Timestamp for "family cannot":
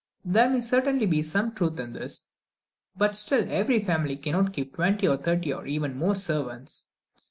3.83-4.51